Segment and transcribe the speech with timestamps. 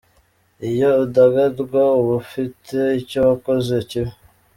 [0.69, 4.11] Iyo udagadwa uba ufitee icyo wakoze kibi